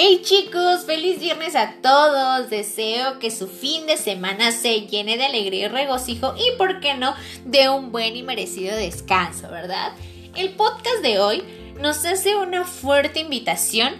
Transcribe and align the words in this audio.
Hey 0.00 0.20
chicos, 0.22 0.84
feliz 0.84 1.18
viernes 1.18 1.56
a 1.56 1.74
todos. 1.82 2.50
Deseo 2.50 3.18
que 3.18 3.32
su 3.32 3.48
fin 3.48 3.84
de 3.88 3.96
semana 3.96 4.52
se 4.52 4.82
llene 4.82 5.16
de 5.16 5.24
alegría 5.24 5.64
y 5.64 5.68
regocijo 5.68 6.36
y, 6.36 6.56
por 6.56 6.78
qué 6.78 6.94
no, 6.94 7.16
de 7.44 7.68
un 7.68 7.90
buen 7.90 8.14
y 8.14 8.22
merecido 8.22 8.76
descanso, 8.76 9.50
¿verdad? 9.50 9.90
El 10.36 10.50
podcast 10.50 11.02
de 11.02 11.18
hoy 11.18 11.42
nos 11.80 12.04
hace 12.04 12.36
una 12.36 12.64
fuerte 12.64 13.18
invitación 13.18 13.94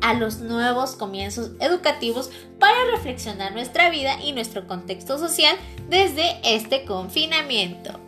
a 0.00 0.14
los 0.14 0.40
nuevos 0.40 0.96
comienzos 0.96 1.52
educativos 1.60 2.32
para 2.58 2.90
reflexionar 2.90 3.52
nuestra 3.52 3.90
vida 3.90 4.20
y 4.20 4.32
nuestro 4.32 4.66
contexto 4.66 5.18
social 5.18 5.56
desde 5.88 6.36
este 6.42 6.84
confinamiento. 6.84 8.03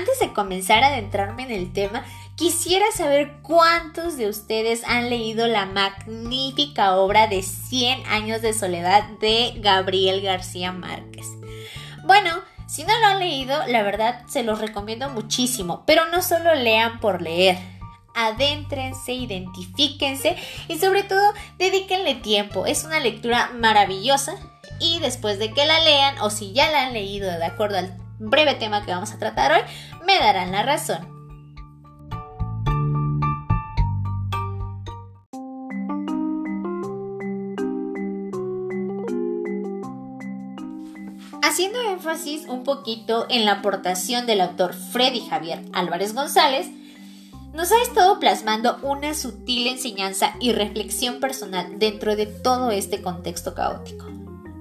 Antes 0.00 0.18
de 0.18 0.32
comenzar 0.32 0.82
a 0.82 0.86
adentrarme 0.86 1.42
en 1.42 1.50
el 1.50 1.74
tema, 1.74 2.06
quisiera 2.34 2.86
saber 2.90 3.42
cuántos 3.42 4.16
de 4.16 4.30
ustedes 4.30 4.82
han 4.86 5.10
leído 5.10 5.46
la 5.46 5.66
magnífica 5.66 6.96
obra 6.96 7.26
de 7.26 7.42
100 7.42 8.06
años 8.06 8.40
de 8.40 8.54
soledad 8.54 9.04
de 9.20 9.52
Gabriel 9.58 10.22
García 10.22 10.72
Márquez. 10.72 11.26
Bueno, 12.04 12.30
si 12.66 12.84
no 12.84 12.98
lo 12.98 13.08
han 13.08 13.20
leído, 13.20 13.66
la 13.66 13.82
verdad 13.82 14.26
se 14.26 14.42
los 14.42 14.58
recomiendo 14.58 15.10
muchísimo, 15.10 15.84
pero 15.86 16.06
no 16.06 16.22
solo 16.22 16.54
lean 16.54 16.98
por 17.00 17.20
leer. 17.20 17.58
Adéntrense, 18.14 19.12
identifíquense 19.12 20.34
y 20.66 20.78
sobre 20.78 21.02
todo 21.02 21.34
dedíquenle 21.58 22.14
tiempo. 22.14 22.64
Es 22.64 22.84
una 22.84 23.00
lectura 23.00 23.50
maravillosa 23.52 24.32
y 24.80 24.98
después 25.00 25.38
de 25.38 25.52
que 25.52 25.66
la 25.66 25.78
lean 25.80 26.18
o 26.20 26.30
si 26.30 26.54
ya 26.54 26.70
la 26.70 26.84
han 26.86 26.94
leído 26.94 27.30
de 27.30 27.44
acuerdo 27.44 27.76
al 27.76 28.00
breve 28.20 28.54
tema 28.54 28.84
que 28.84 28.92
vamos 28.92 29.12
a 29.12 29.18
tratar 29.18 29.52
hoy, 29.52 29.60
me 30.06 30.18
darán 30.18 30.52
la 30.52 30.62
razón. 30.62 31.20
Haciendo 41.42 41.80
énfasis 41.82 42.46
un 42.48 42.62
poquito 42.64 43.26
en 43.28 43.44
la 43.44 43.52
aportación 43.52 44.26
del 44.26 44.40
autor 44.40 44.72
Freddy 44.72 45.20
Javier 45.20 45.62
Álvarez 45.72 46.14
González, 46.14 46.68
nos 47.52 47.72
ha 47.72 47.82
estado 47.82 48.20
plasmando 48.20 48.78
una 48.82 49.14
sutil 49.14 49.66
enseñanza 49.66 50.34
y 50.38 50.52
reflexión 50.52 51.18
personal 51.18 51.78
dentro 51.78 52.14
de 52.14 52.26
todo 52.26 52.70
este 52.70 53.02
contexto 53.02 53.54
caótico. 53.54 54.09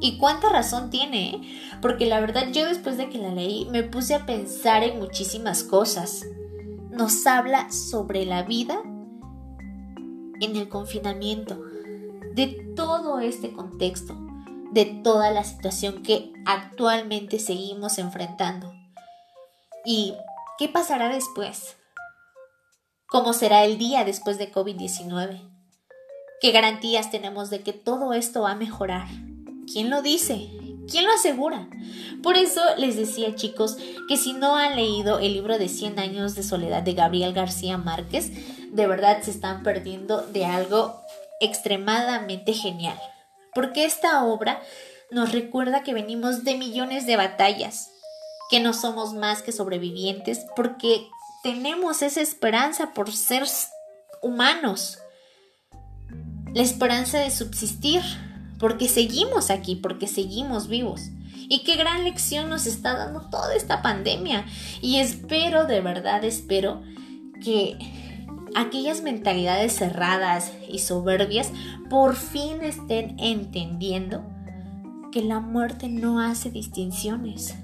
Y 0.02 0.17
cuánta 0.17 0.50
razón 0.50 0.89
tiene, 0.89 1.30
¿eh? 1.30 1.42
porque 1.81 2.05
la 2.05 2.19
verdad 2.22 2.47
yo 2.52 2.66
después 2.66 2.97
de 2.97 3.09
que 3.09 3.17
la 3.17 3.31
leí 3.31 3.66
me 3.66 3.83
puse 3.83 4.16
a 4.16 4.25
pensar 4.25 4.83
en 4.83 5.00
muchísimas 5.00 5.64
cosas. 5.64 6.25
Nos 6.89 7.28
habla 7.28 7.69
sobre 7.72 8.25
la 8.25 8.44
vida 8.44 8.81
en 10.41 10.56
el 10.56 10.69
confinamiento, 10.69 11.61
de 12.33 12.47
todo 12.75 13.19
este 13.19 13.52
contexto, 13.52 14.16
de 14.72 14.86
toda 14.86 15.31
la 15.31 15.44
situación 15.44 16.02
que 16.02 16.31
actualmente 16.45 17.39
seguimos 17.39 17.97
enfrentando. 17.97 18.73
¿Y 19.84 20.13
qué 20.58 20.69
pasará 20.69 21.09
después? 21.09 21.75
¿Cómo 23.08 23.34
será 23.34 23.66
el 23.66 23.78
día 23.78 24.06
después 24.06 24.38
de 24.38 24.52
COVID-19? 24.52 25.41
¿Qué 26.39 26.52
garantías 26.52 27.11
tenemos 27.11 27.50
de 27.50 27.63
que 27.63 27.73
todo 27.73 28.13
esto 28.13 28.44
va 28.44 28.52
a 28.52 28.56
mejorar? 28.56 29.08
¿Quién 29.72 29.89
lo 29.89 30.02
dice? 30.02 30.50
¿Quién 30.89 31.06
lo 31.06 31.14
asegura? 31.14 31.70
Por 32.23 32.36
eso 32.36 32.62
les 32.78 32.95
decía 32.95 33.36
chicos 33.36 33.78
que 34.08 34.17
si 34.17 34.34
no 34.34 34.56
han 34.56 34.75
leído 34.75 35.19
el 35.19 35.34
libro 35.34 35.59
de 35.59 35.69
100 35.69 36.00
años 36.00 36.34
de 36.34 36.44
soledad 36.44 36.81
de 36.81 36.94
Gabriel 36.94 37.34
García 37.34 37.78
Márquez, 37.78 38.31
de 38.72 38.88
verdad 38.88 39.22
se 39.22 39.31
están 39.31 39.62
perdiendo 39.62 40.22
de 40.22 40.46
algo 40.46 41.00
extremadamente 41.40 42.53
genial. 42.53 43.00
Porque 43.53 43.85
esta 43.85 44.25
obra 44.25 44.62
nos 45.12 45.31
recuerda 45.31 45.84
que 45.84 45.94
venimos 45.94 46.44
de 46.44 46.56
millones 46.56 47.06
de 47.06 47.16
batallas, 47.16 47.91
que 48.50 48.59
no 48.59 48.74
somos 48.74 49.13
más 49.13 49.44
que 49.44 49.51
sobrevivientes, 49.51 50.46
porque 50.56 51.07
tenemos 51.44 52.01
esa 52.01 52.22
esperanza 52.22 52.94
por 52.94 53.12
ser 53.12 53.44
humanos, 54.22 54.97
la 56.53 56.63
esperanza 56.63 57.19
de 57.19 57.30
subsistir 57.30 58.01
porque 58.59 58.88
seguimos 58.88 59.50
aquí, 59.50 59.75
porque 59.75 60.08
seguimos 60.08 60.68
vivos. 60.68 61.09
Y 61.47 61.64
qué 61.64 61.78
gran 61.78 62.03
lección 62.03 62.50
nos 62.50 62.68
está 62.68 62.96
dando 62.96 63.22
toda 63.22 63.56
esta 63.56 63.81
pandemia. 63.81 64.46
Y 64.81 64.97
espero, 64.97 65.66
de 65.66 65.81
verdad 65.81 66.24
espero, 66.24 66.81
que 67.44 67.78
aquellas 68.56 69.02
mentalidades 69.02 69.75
cerradas 69.75 70.52
y 70.69 70.80
soberbias 70.80 71.52
por 71.90 72.16
fin 72.16 72.62
estén 72.62 73.16
entendiendo 73.19 74.24
que 75.12 75.24
la 75.24 75.40
muerte 75.40 75.90
no 75.90 76.19
hace 76.19 76.52
distinciones, 76.52 77.56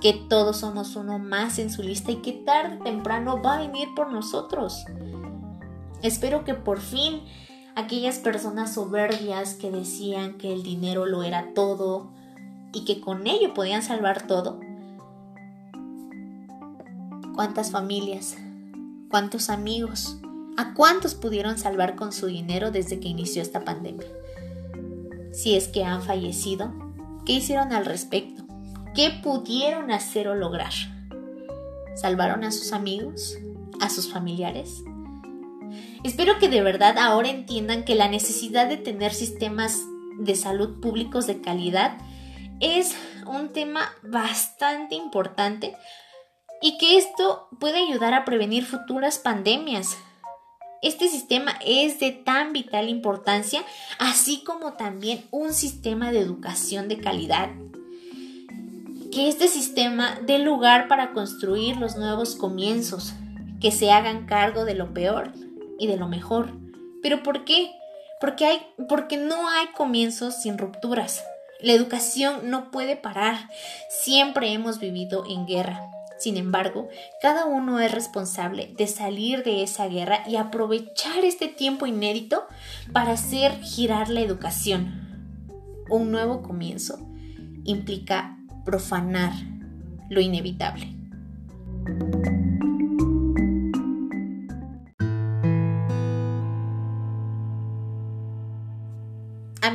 que 0.00 0.12
todos 0.12 0.58
somos 0.58 0.94
uno 0.94 1.18
más 1.18 1.58
en 1.58 1.70
su 1.70 1.82
lista 1.82 2.12
y 2.12 2.16
que 2.16 2.32
tarde 2.32 2.78
o 2.80 2.84
temprano 2.84 3.42
va 3.42 3.56
a 3.56 3.60
venir 3.60 3.88
por 3.96 4.12
nosotros. 4.12 4.84
Espero 6.02 6.44
que 6.44 6.54
por 6.54 6.80
fin 6.80 7.22
aquellas 7.76 8.18
personas 8.18 8.72
soberbias 8.72 9.54
que 9.54 9.70
decían 9.70 10.38
que 10.38 10.52
el 10.52 10.62
dinero 10.62 11.04
lo 11.04 11.22
era 11.22 11.52
todo 11.54 12.08
y 12.72 12.84
que 12.84 13.00
con 13.00 13.26
ello 13.26 13.54
podían 13.54 13.82
salvar 13.82 14.26
todo. 14.26 14.58
¿Cuántas 17.34 17.70
familias? 17.70 18.36
¿Cuántos 19.10 19.50
amigos? 19.50 20.16
¿A 20.56 20.72
cuántos 20.72 21.14
pudieron 21.14 21.58
salvar 21.58 21.96
con 21.96 22.12
su 22.12 22.26
dinero 22.26 22.70
desde 22.70 22.98
que 22.98 23.08
inició 23.08 23.42
esta 23.42 23.62
pandemia? 23.62 24.08
Si 25.32 25.54
es 25.54 25.68
que 25.68 25.84
han 25.84 26.02
fallecido, 26.02 26.72
¿qué 27.26 27.34
hicieron 27.34 27.74
al 27.74 27.84
respecto? 27.84 28.42
¿Qué 28.94 29.10
pudieron 29.22 29.90
hacer 29.90 30.28
o 30.28 30.34
lograr? 30.34 30.72
¿Salvaron 31.94 32.42
a 32.42 32.52
sus 32.52 32.72
amigos? 32.72 33.36
¿A 33.80 33.90
sus 33.90 34.10
familiares? 34.10 34.82
Espero 36.04 36.38
que 36.38 36.48
de 36.48 36.62
verdad 36.62 36.98
ahora 36.98 37.28
entiendan 37.30 37.84
que 37.84 37.94
la 37.94 38.08
necesidad 38.08 38.68
de 38.68 38.76
tener 38.76 39.12
sistemas 39.12 39.80
de 40.18 40.36
salud 40.36 40.80
públicos 40.80 41.26
de 41.26 41.40
calidad 41.40 41.98
es 42.60 42.96
un 43.26 43.52
tema 43.52 43.92
bastante 44.02 44.94
importante 44.94 45.76
y 46.62 46.78
que 46.78 46.96
esto 46.96 47.48
puede 47.60 47.78
ayudar 47.78 48.14
a 48.14 48.24
prevenir 48.24 48.64
futuras 48.64 49.18
pandemias. 49.18 49.96
Este 50.82 51.08
sistema 51.08 51.58
es 51.64 51.98
de 51.98 52.12
tan 52.12 52.52
vital 52.52 52.88
importancia, 52.88 53.62
así 53.98 54.42
como 54.44 54.74
también 54.74 55.24
un 55.30 55.52
sistema 55.52 56.12
de 56.12 56.20
educación 56.20 56.88
de 56.88 56.98
calidad. 56.98 57.50
Que 59.10 59.28
este 59.28 59.48
sistema 59.48 60.18
dé 60.26 60.38
lugar 60.38 60.88
para 60.88 61.12
construir 61.12 61.76
los 61.78 61.96
nuevos 61.96 62.36
comienzos, 62.36 63.14
que 63.60 63.72
se 63.72 63.90
hagan 63.90 64.26
cargo 64.26 64.64
de 64.64 64.74
lo 64.74 64.92
peor 64.94 65.32
y 65.78 65.86
de 65.86 65.96
lo 65.96 66.08
mejor. 66.08 66.52
¿Pero 67.02 67.22
por 67.22 67.44
qué? 67.44 67.70
Porque, 68.20 68.46
hay, 68.46 68.60
porque 68.88 69.16
no 69.16 69.48
hay 69.48 69.68
comienzos 69.68 70.34
sin 70.34 70.58
rupturas. 70.58 71.24
La 71.60 71.72
educación 71.72 72.50
no 72.50 72.70
puede 72.70 72.96
parar. 72.96 73.48
Siempre 73.88 74.52
hemos 74.52 74.78
vivido 74.78 75.24
en 75.28 75.46
guerra. 75.46 75.90
Sin 76.18 76.36
embargo, 76.36 76.88
cada 77.20 77.44
uno 77.44 77.78
es 77.80 77.92
responsable 77.92 78.72
de 78.76 78.86
salir 78.86 79.44
de 79.44 79.62
esa 79.62 79.86
guerra 79.86 80.20
y 80.26 80.36
aprovechar 80.36 81.24
este 81.24 81.48
tiempo 81.48 81.86
inédito 81.86 82.46
para 82.92 83.12
hacer 83.12 83.60
girar 83.60 84.08
la 84.08 84.20
educación. 84.20 85.44
Un 85.90 86.10
nuevo 86.10 86.42
comienzo 86.42 86.98
implica 87.64 88.38
profanar 88.64 89.32
lo 90.08 90.20
inevitable. 90.20 90.88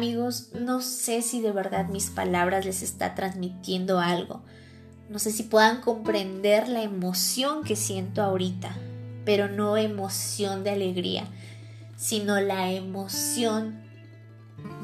Amigos, 0.02 0.50
no 0.60 0.82
sé 0.82 1.22
si 1.22 1.42
de 1.42 1.52
verdad 1.52 1.88
mis 1.88 2.10
palabras 2.10 2.66
les 2.66 2.82
está 2.82 3.14
transmitiendo 3.14 4.00
algo. 4.00 4.42
No 5.10 5.20
sé 5.20 5.30
si 5.30 5.44
puedan 5.44 5.80
comprender 5.80 6.68
la 6.70 6.82
emoción 6.82 7.64
que 7.64 7.76
siento 7.76 8.24
ahorita, 8.24 8.76
pero 9.26 9.48
no 9.48 9.78
emoción 9.78 10.64
de 10.64 10.72
alegría, 10.72 11.26
sino 11.98 12.42
la 12.42 12.72
emoción 12.72 13.80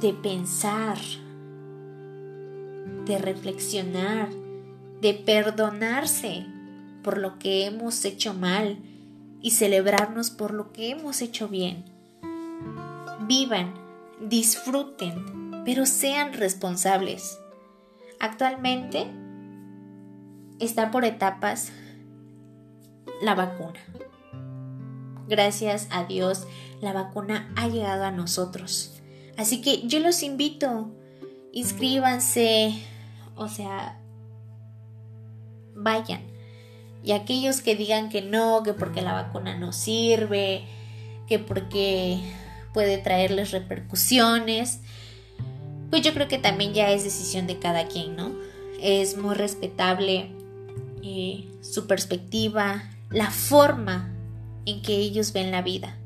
de 0.01 0.13
pensar, 0.13 0.99
de 3.07 3.17
reflexionar, 3.17 4.29
de 5.01 5.15
perdonarse 5.15 6.45
por 7.01 7.17
lo 7.17 7.39
que 7.39 7.65
hemos 7.65 8.05
hecho 8.05 8.35
mal 8.35 8.77
y 9.41 9.49
celebrarnos 9.49 10.29
por 10.29 10.53
lo 10.53 10.71
que 10.71 10.91
hemos 10.91 11.23
hecho 11.23 11.47
bien. 11.47 11.85
Vivan 13.27 13.86
disfruten, 14.21 15.63
pero 15.65 15.85
sean 15.85 16.33
responsables. 16.33 17.39
Actualmente 18.19 19.07
está 20.59 20.91
por 20.91 21.05
etapas 21.05 21.71
la 23.21 23.35
vacuna. 23.35 23.79
Gracias 25.27 25.87
a 25.91 26.05
Dios, 26.05 26.47
la 26.81 26.93
vacuna 26.93 27.51
ha 27.55 27.67
llegado 27.67 28.03
a 28.05 28.11
nosotros. 28.11 28.93
Así 29.37 29.61
que 29.61 29.87
yo 29.87 29.99
los 29.99 30.23
invito, 30.23 30.89
inscríbanse, 31.51 32.73
o 33.35 33.47
sea, 33.49 33.99
vayan. 35.75 36.21
Y 37.03 37.11
aquellos 37.11 37.61
que 37.61 37.75
digan 37.75 38.09
que 38.09 38.21
no, 38.21 38.63
que 38.63 38.73
porque 38.73 39.01
la 39.01 39.13
vacuna 39.13 39.55
no 39.57 39.71
sirve, 39.71 40.65
que 41.27 41.39
porque 41.39 42.19
puede 42.77 42.99
traerles 42.99 43.49
repercusiones, 43.49 44.81
pues 45.89 46.03
yo 46.03 46.13
creo 46.13 46.27
que 46.27 46.37
también 46.37 46.75
ya 46.75 46.91
es 46.91 47.03
decisión 47.03 47.47
de 47.47 47.57
cada 47.57 47.87
quien, 47.87 48.15
¿no? 48.15 48.35
Es 48.79 49.17
muy 49.17 49.33
respetable 49.33 50.29
eh, 51.01 51.47
su 51.61 51.87
perspectiva, 51.87 52.87
la 53.09 53.31
forma 53.31 54.13
en 54.67 54.83
que 54.83 54.95
ellos 54.95 55.33
ven 55.33 55.49
la 55.49 55.63
vida. 55.63 55.97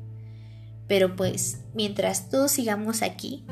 Pero 0.88 1.14
pues, 1.14 1.60
mientras 1.74 2.30
todos 2.30 2.52
sigamos 2.52 3.02
aquí, 3.02 3.44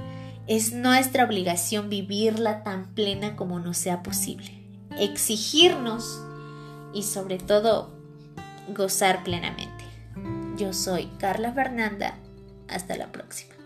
es 0.47 0.73
nuestra 0.73 1.25
obligación 1.25 1.91
vivirla 1.91 2.63
tan 2.63 2.95
plena 2.95 3.37
como 3.37 3.61
nos 3.61 3.77
sea 3.77 4.03
posible. 4.03 4.65
Exigirnos 4.99 6.23
y 6.95 7.03
sobre 7.03 7.37
todo 7.37 7.91
gozar 8.75 9.23
plenamente. 9.25 9.85
Yo 10.57 10.73
soy 10.73 11.11
Carla 11.19 11.53
Fernanda. 11.53 12.17
Hasta 12.71 12.97
la 12.97 13.11
próxima. 13.11 13.60